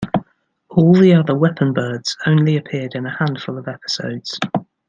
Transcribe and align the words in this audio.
All 0.71 0.93
the 0.95 1.13
other 1.13 1.37
"weapon-birds" 1.37 2.17
only 2.25 2.57
appeared 2.57 2.95
in 2.95 3.05
a 3.05 3.15
handful 3.15 3.59
of 3.59 3.67
episodes. 3.67 4.39